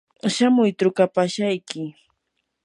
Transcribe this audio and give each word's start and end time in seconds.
shamuy 0.35 0.71
trukapashayki. 0.79 1.81